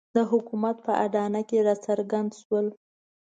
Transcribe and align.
د 0.15 0.17
حکومت 0.31 0.75
په 0.85 0.91
اډانه 1.05 1.41
کې 1.49 1.57
راڅرګند 1.67 2.31
شول. 2.41 2.67